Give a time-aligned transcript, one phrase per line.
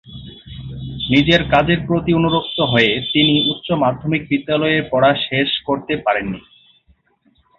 [1.09, 6.41] নিজের কাজের প্রতি অনুরক্ত হয়ে তিনি উচ্চ মাধ্যমিক বিদ্যালয়ের পড়া শেষ করতে পারেননি।